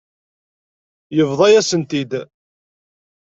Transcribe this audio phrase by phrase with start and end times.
[1.15, 2.11] Yebḍa-yasent-t-id.